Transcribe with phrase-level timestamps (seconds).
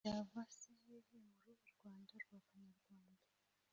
[0.09, 3.27] yava se hehe mu ruhe rwanda rwa kanyarwanda?